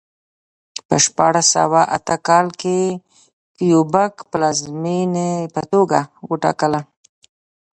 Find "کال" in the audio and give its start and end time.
2.27-2.47